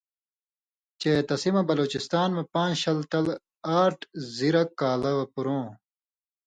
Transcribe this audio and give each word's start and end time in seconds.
چے 0.99 1.11
تسی 1.27 1.49
مہ 1.53 1.61
بلوچستان 1.69 2.29
مہ 2.35 2.43
پان٘ژ 2.53 2.75
شلہ 2.81 3.05
تل 3.11 3.27
آٹھ 3.81 4.03
زِرہ 4.35 4.63
کالہ 4.79 5.13
پُرؤں، 5.33 5.65